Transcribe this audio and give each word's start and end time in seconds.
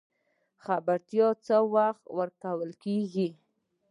خبرتیا 0.65 1.27
څه 1.45 1.57
وخت 1.75 2.03
ورکول 2.17 2.69
کیږي؟ 2.83 3.29